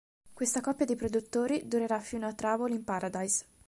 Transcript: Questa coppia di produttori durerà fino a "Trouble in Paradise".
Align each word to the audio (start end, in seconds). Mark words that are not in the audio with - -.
Questa 0.33 0.61
coppia 0.61 0.87
di 0.87 0.95
produttori 0.95 1.67
durerà 1.67 1.99
fino 1.99 2.25
a 2.25 2.33
"Trouble 2.33 2.73
in 2.73 2.83
Paradise". 2.83 3.45